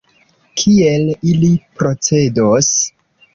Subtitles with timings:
[0.61, 1.03] Kiel
[1.33, 1.49] ili
[1.83, 2.73] procedos?